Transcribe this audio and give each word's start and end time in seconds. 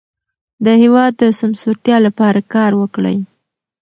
د 0.65 0.67
هېواد 0.81 1.11
د 1.21 1.23
سمسورتیا 1.39 1.97
لپاره 2.07 2.39
کار 2.53 2.71
وکړئ. 2.81 3.17